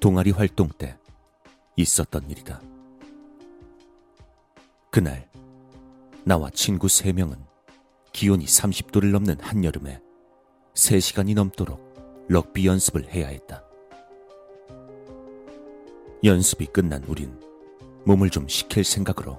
[0.00, 0.96] 동아리 활동 때
[1.76, 2.60] 있었던 일이다.
[4.90, 5.28] 그날
[6.24, 7.36] 나와 친구 세 명은
[8.12, 10.00] 기온이 30도를 넘는 한여름에
[10.74, 13.64] 3시간이 넘도록 럭비 연습을 해야 했다.
[16.22, 17.40] 연습이 끝난 우린
[18.04, 19.36] 몸을 좀 식힐 생각으로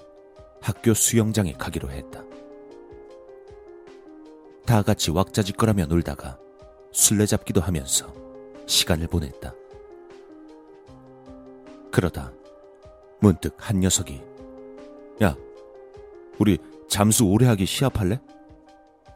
[0.61, 2.23] 학교 수영장에 가기로 했다.
[4.65, 6.37] 다 같이 왁자지껄하며 놀다가
[6.91, 8.13] 술래잡기도 하면서
[8.67, 9.53] 시간을 보냈다.
[11.99, 12.31] 그러다
[13.19, 14.21] 문득 한 녀석이
[15.21, 15.35] 야,
[16.39, 16.57] 우리
[16.87, 18.21] 잠수 오래 하기 시합할래?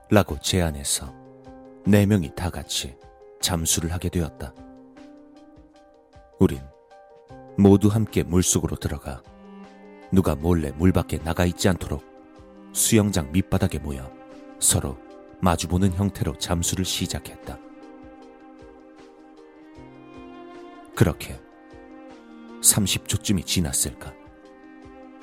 [0.09, 1.13] 라고 제안해서
[1.85, 2.97] 네 명이 다 같이
[3.39, 4.53] 잠수를 하게 되었다.
[6.41, 6.59] 우린
[7.57, 9.23] 모두 함께 물속으로 들어가
[10.11, 12.03] 누가 몰래 물 밖에 나가 있지 않도록
[12.73, 14.11] 수영장 밑바닥에 모여
[14.59, 14.97] 서로
[15.39, 17.57] 마주보는 형태로 잠수를 시작했다.
[20.93, 21.39] 그렇게
[22.63, 24.13] 30초쯤이 지났을까.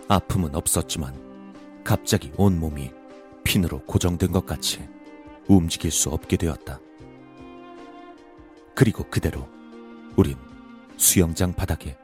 [0.09, 2.93] 아픔은 없었지만 갑자기 온몸이
[3.43, 4.87] 핀으로 고정된 것 같이
[5.49, 6.79] 움직일 수 없게 되었다.
[8.75, 9.49] 그리고 그대로
[10.17, 10.37] 우린
[10.97, 11.97] 수영장 바닥에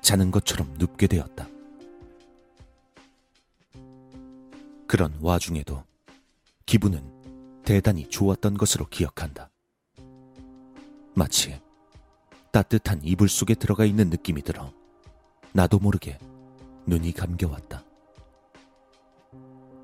[0.00, 1.46] 자는 것처럼 눕게 되었다.
[4.86, 5.84] 그런 와중에도
[6.66, 9.50] 기분은 대단히 좋았던 것으로 기억한다.
[11.14, 11.60] 마치
[12.50, 14.72] 따뜻한 이불 속에 들어가 있는 느낌이 들어
[15.52, 16.18] 나도 모르게
[16.86, 17.84] 눈이 감겨왔다.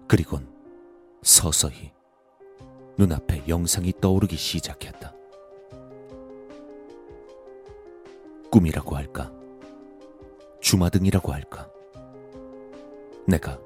[0.09, 0.48] 그리곤
[1.22, 1.92] 서서히
[2.98, 5.12] 눈앞에 영상이 떠오르기 시작했다.
[8.50, 9.31] 꿈이라고 할까?
[10.61, 11.69] 주마등이라고 할까?
[13.27, 13.59] 내가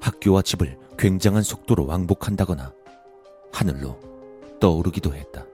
[0.00, 2.74] 학교와 집을 굉장한 속도로 왕복한다거나
[3.52, 3.98] 하늘로
[4.60, 5.46] 떠오르기도 했다.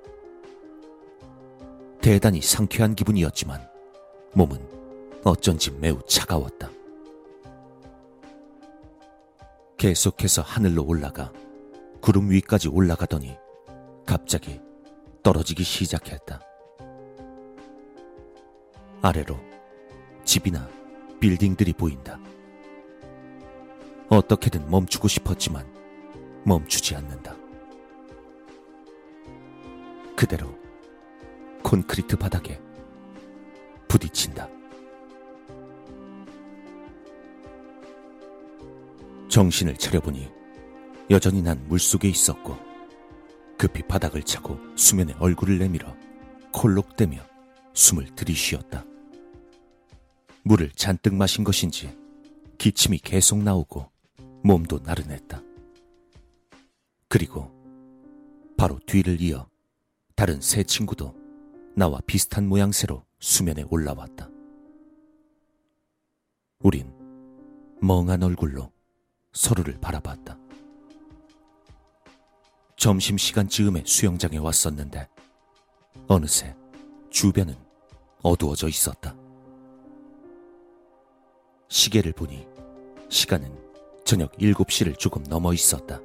[2.08, 3.68] 대단히 상쾌한 기분이었지만
[4.32, 4.58] 몸은
[5.24, 6.70] 어쩐지 매우 차가웠다.
[9.76, 11.30] 계속해서 하늘로 올라가
[12.00, 13.36] 구름 위까지 올라가더니
[14.06, 14.58] 갑자기
[15.22, 16.40] 떨어지기 시작했다.
[19.02, 19.36] 아래로
[20.24, 20.66] 집이나
[21.20, 22.18] 빌딩들이 보인다.
[24.08, 25.66] 어떻게든 멈추고 싶었지만
[26.44, 27.36] 멈추지 않는다.
[30.16, 30.67] 그대로
[31.62, 32.60] 콘크리트 바닥에
[33.88, 34.48] 부딪힌다.
[39.28, 40.28] 정신을 차려보니
[41.10, 42.56] 여전히 난 물속에 있었고
[43.56, 45.94] 급히 바닥을 차고 수면에 얼굴을 내밀어
[46.52, 47.18] 콜록대며
[47.74, 48.84] 숨을 들이쉬었다.
[50.44, 51.96] 물을 잔뜩 마신 것인지
[52.56, 53.90] 기침이 계속 나오고
[54.42, 55.42] 몸도 나른했다.
[57.08, 57.52] 그리고
[58.56, 59.48] 바로 뒤를 이어
[60.14, 61.17] 다른 세 친구도
[61.74, 64.28] 나와 비슷한 모양새로 수면에 올라왔다.
[66.60, 66.92] 우린
[67.80, 68.72] 멍한 얼굴로
[69.32, 70.38] 서로를 바라봤다.
[72.76, 75.08] 점심시간 즈음에 수영장에 왔었는데
[76.06, 76.54] 어느새
[77.10, 77.54] 주변은
[78.22, 79.14] 어두워져 있었다.
[81.68, 82.46] 시계를 보니
[83.08, 83.52] 시간은
[84.04, 86.00] 저녁 7시를 조금 넘어 있었다.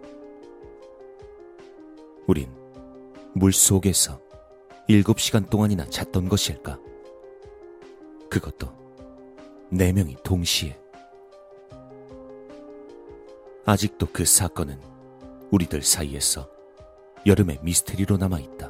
[2.27, 2.49] 우린
[3.33, 4.22] 물 속에서
[4.89, 6.77] 7시간 동안이나 잤던 것일까?
[8.29, 8.69] 그것도
[9.69, 10.77] 네 명이 동시에.
[13.65, 14.79] 아직도 그 사건은
[15.51, 16.49] 우리들 사이에서
[17.25, 18.69] 여름의 미스테리로 남아있다.